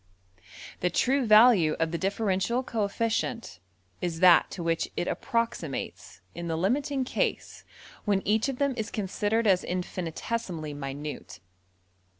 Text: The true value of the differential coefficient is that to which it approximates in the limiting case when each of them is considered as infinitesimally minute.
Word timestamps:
The 0.79 0.89
true 0.89 1.27
value 1.27 1.73
of 1.73 1.91
the 1.91 1.97
differential 1.99 2.63
coefficient 2.63 3.59
is 4.01 4.19
that 4.19 4.49
to 4.49 4.63
which 4.63 4.89
it 4.97 5.07
approximates 5.07 6.21
in 6.33 6.47
the 6.47 6.57
limiting 6.57 7.03
case 7.03 7.63
when 8.03 8.25
each 8.27 8.49
of 8.49 8.57
them 8.57 8.73
is 8.77 8.89
considered 8.89 9.45
as 9.45 9.63
infinitesimally 9.63 10.73
minute. 10.73 11.39